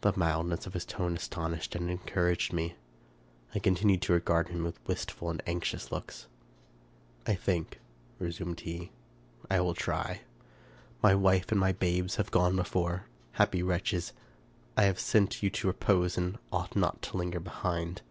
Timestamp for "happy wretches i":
13.34-14.86